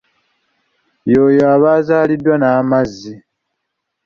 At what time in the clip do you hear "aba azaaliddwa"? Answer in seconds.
1.53-2.35